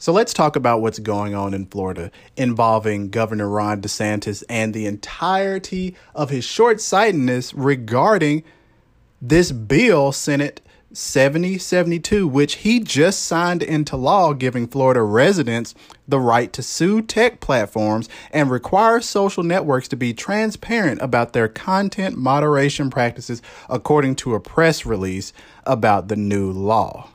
[0.00, 4.86] So let's talk about what's going on in Florida involving Governor Ron DeSantis and the
[4.86, 8.42] entirety of his short sightedness regarding
[9.20, 10.62] this bill, Senate
[10.94, 15.74] 7072, which he just signed into law, giving Florida residents
[16.08, 21.46] the right to sue tech platforms and require social networks to be transparent about their
[21.46, 25.34] content moderation practices, according to a press release
[25.66, 27.10] about the new law.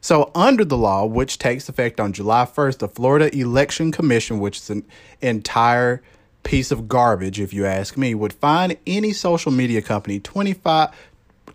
[0.00, 4.56] So, under the law, which takes effect on July 1st, the Florida Election Commission, which
[4.58, 4.84] is an
[5.20, 6.02] entire
[6.42, 10.88] piece of garbage, if you ask me, would fine any social media company 25,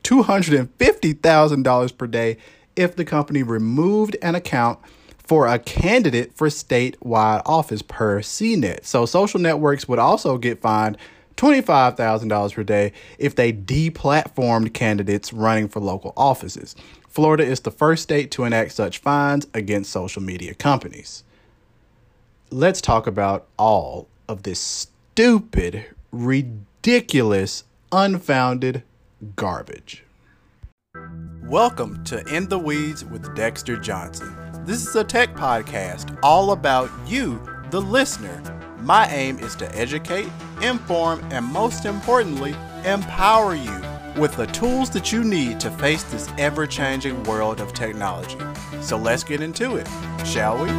[0.04, 2.38] $250,000 per day
[2.76, 4.78] if the company removed an account
[5.18, 8.86] for a candidate for statewide office per CNET.
[8.86, 11.00] So, social networks would also get fined
[11.38, 16.76] $25,000 per day if they deplatformed candidates running for local offices.
[17.10, 21.24] Florida is the first state to enact such fines against social media companies.
[22.52, 28.84] Let's talk about all of this stupid, ridiculous, unfounded
[29.36, 30.04] garbage.
[31.44, 34.36] Welcome to In the Weeds with Dexter Johnson.
[34.66, 38.55] This is a tech podcast all about you, the listener.
[38.86, 40.30] My aim is to educate,
[40.62, 42.56] inform, and most importantly,
[42.86, 43.82] empower you
[44.16, 48.38] with the tools that you need to face this ever changing world of technology.
[48.82, 49.88] So let's get into it,
[50.24, 50.70] shall we?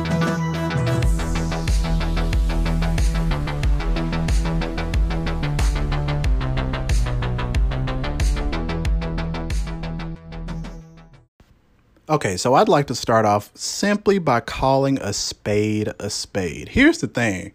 [12.08, 16.68] Okay, so I'd like to start off simply by calling a spade a spade.
[16.68, 17.52] Here's the thing.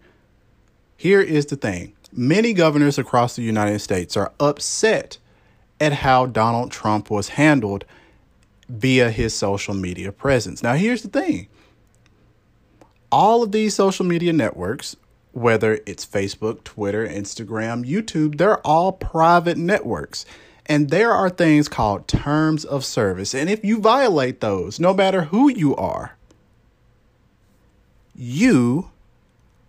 [1.01, 1.93] Here is the thing.
[2.11, 5.17] Many governors across the United States are upset
[5.79, 7.85] at how Donald Trump was handled
[8.69, 10.61] via his social media presence.
[10.61, 11.47] Now, here's the thing
[13.11, 14.95] all of these social media networks,
[15.31, 20.23] whether it's Facebook, Twitter, Instagram, YouTube, they're all private networks.
[20.67, 23.33] And there are things called terms of service.
[23.33, 26.15] And if you violate those, no matter who you are,
[28.13, 28.90] you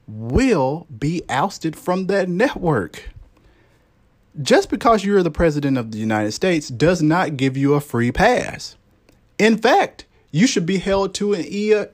[0.07, 3.11] will be ousted from that network
[4.41, 8.11] just because you're the president of the United States does not give you a free
[8.11, 8.77] pass.
[9.39, 11.45] In fact, you should be held to an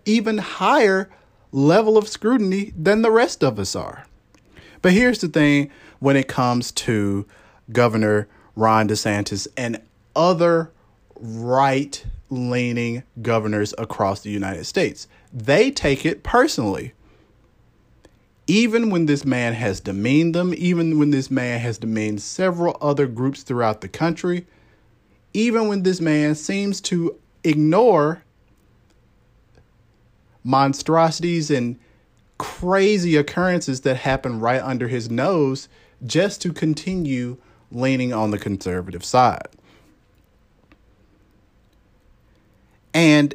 [0.04, 1.10] even higher
[1.50, 4.06] level of scrutiny than the rest of us are.
[4.82, 7.26] But here's the thing when it comes to
[7.72, 9.82] Governor Ron DeSantis and
[10.14, 10.70] other
[11.16, 16.92] right leaning governors across the United States, they take it personally
[18.48, 23.06] even when this man has demeaned them, even when this man has demeaned several other
[23.06, 24.46] groups throughout the country,
[25.34, 27.14] even when this man seems to
[27.44, 28.22] ignore
[30.42, 31.78] monstrosities and
[32.38, 35.68] crazy occurrences that happen right under his nose
[36.06, 37.36] just to continue
[37.70, 39.48] leaning on the conservative side.
[42.94, 43.34] And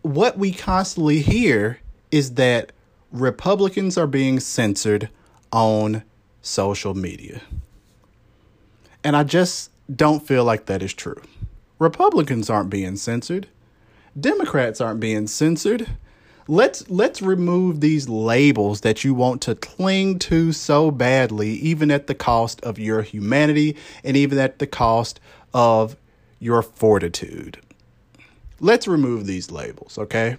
[0.00, 1.80] what we constantly hear
[2.10, 2.72] is that
[3.12, 5.08] Republicans are being censored
[5.52, 6.02] on
[6.42, 7.40] social media.
[9.02, 11.20] And I just don't feel like that is true.
[11.78, 13.46] Republicans aren't being censored.
[14.18, 15.88] Democrats aren't being censored.
[16.50, 22.06] Let's let's remove these labels that you want to cling to so badly even at
[22.06, 25.20] the cost of your humanity and even at the cost
[25.52, 25.96] of
[26.40, 27.58] your fortitude.
[28.60, 30.36] Let's remove these labels, okay?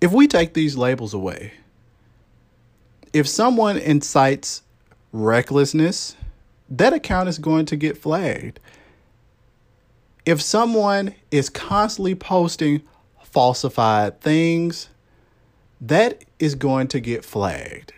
[0.00, 1.54] If we take these labels away,
[3.12, 4.62] if someone incites
[5.12, 6.14] recklessness,
[6.68, 8.60] that account is going to get flagged.
[10.24, 12.82] If someone is constantly posting
[13.24, 14.88] falsified things,
[15.80, 17.92] that is going to get flagged.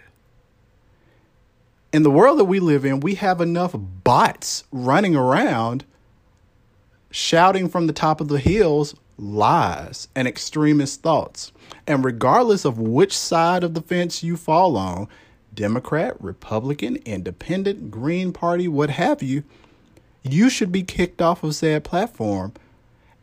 [1.93, 5.85] In the world that we live in, we have enough bots running around
[7.11, 11.53] shouting from the top of the hills lies and extremist thoughts.
[11.87, 15.09] And regardless of which side of the fence you fall on,
[15.53, 19.45] Democrat, Republican, Independent, Green Party, what have you,
[20.23, 22.53] you should be kicked off of said platform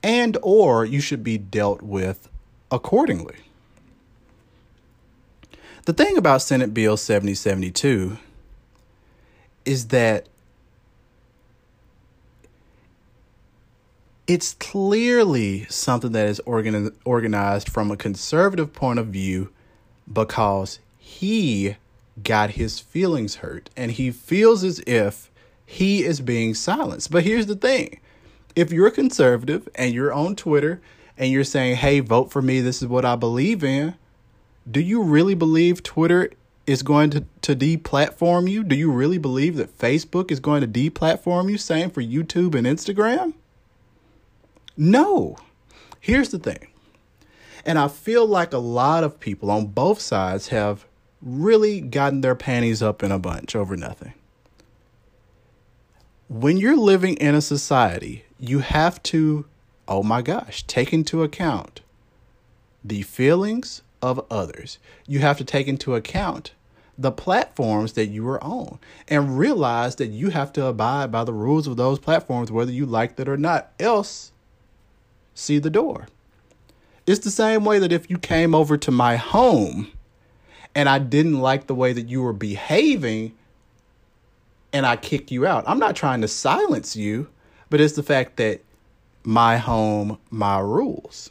[0.04, 2.30] and or you should be dealt with
[2.72, 3.36] accordingly.
[5.86, 8.18] The thing about Senate Bill 7072
[9.66, 10.28] is that
[14.28, 19.52] it's clearly something that is organ- organized from a conservative point of view
[20.12, 21.78] because he
[22.24, 25.32] got his feelings hurt and he feels as if
[25.66, 27.10] he is being silenced.
[27.10, 28.00] But here's the thing
[28.56, 30.82] if you're conservative and you're on Twitter
[31.18, 33.96] and you're saying, hey, vote for me, this is what I believe in,
[34.70, 36.32] do you really believe Twitter
[36.66, 38.64] is going to, to deplatform you?
[38.64, 41.58] Do you really believe that Facebook is going to deplatform you?
[41.58, 43.34] Same for YouTube and Instagram?
[44.78, 45.38] No.
[46.00, 46.68] Here's the thing.
[47.66, 50.86] And I feel like a lot of people on both sides have
[51.22, 54.14] really gotten their panties up in a bunch over nothing.
[56.30, 59.46] When you're living in a society, you have to,
[59.88, 61.82] oh my gosh, take into account
[62.84, 64.78] the feelings of others.
[65.08, 66.52] You have to take into account
[66.98, 71.34] the platforms that you are on and realize that you have to abide by the
[71.34, 73.72] rules of those platforms, whether you like it or not.
[73.80, 74.32] Else,
[75.38, 76.08] see the door.
[77.06, 79.92] It's the same way that if you came over to my home
[80.76, 83.34] and I didn't like the way that you were behaving
[84.74, 87.30] and I kicked you out, I'm not trying to silence you,
[87.70, 88.62] but it's the fact that
[89.24, 91.30] my home, my rules.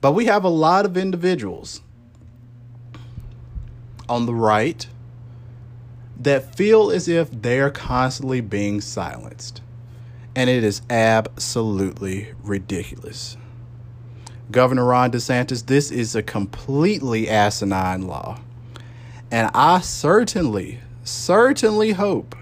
[0.00, 1.80] But we have a lot of individuals
[4.08, 4.86] on the right
[6.18, 9.60] that feel as if they're constantly being silenced.
[10.36, 13.38] And it is absolutely ridiculous.
[14.50, 18.38] Governor Ron DeSantis, this is a completely asinine law.
[19.30, 22.36] And I certainly, certainly hope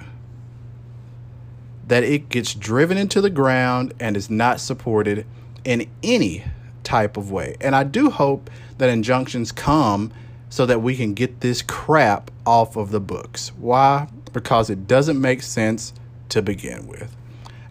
[1.87, 5.25] that it gets driven into the ground and is not supported
[5.64, 6.44] in any
[6.82, 7.56] type of way.
[7.61, 10.12] And I do hope that injunctions come
[10.49, 13.50] so that we can get this crap off of the books.
[13.56, 14.08] Why?
[14.32, 15.93] Because it doesn't make sense
[16.31, 17.14] to begin with.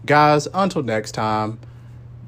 [0.06, 1.58] Guys, until next time,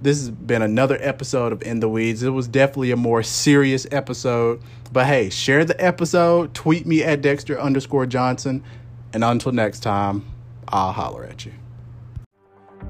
[0.01, 2.23] this has been another episode of In the Weeds.
[2.23, 4.63] It was definitely a more serious episode.
[4.93, 8.65] But hey, share the episode, tweet me at Dexter underscore Johnson.
[9.13, 10.25] And until next time,
[10.69, 11.53] I'll holler at you.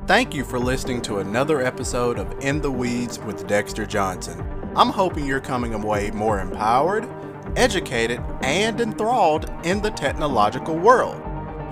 [0.07, 4.41] Thank you for listening to another episode of In the Weeds with Dexter Johnson.
[4.77, 7.09] I'm hoping you're coming away more empowered,
[7.57, 11.21] educated, and enthralled in the technological world.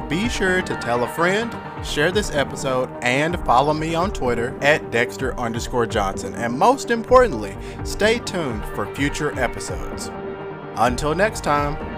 [0.08, 4.90] Be sure to tell a friend, share this episode, and follow me on Twitter at
[4.90, 6.34] Dexter underscore Johnson.
[6.34, 10.10] And most importantly, stay tuned for future episodes.
[10.76, 11.93] Until next time.